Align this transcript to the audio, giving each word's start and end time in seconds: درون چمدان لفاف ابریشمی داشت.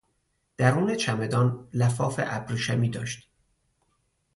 درون 0.57 0.95
چمدان 0.95 1.67
لفاف 1.73 2.19
ابریشمی 2.23 2.89
داشت. 2.89 3.29